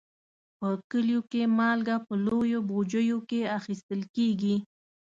په 0.59 0.69
کلیو 0.91 1.21
کې 1.31 1.41
مالګه 1.57 1.95
په 2.07 2.13
لویو 2.25 2.59
بوجیو 2.69 3.19
کې 3.29 3.41
اخیستل 3.57 4.01
کېږي. 4.15 4.55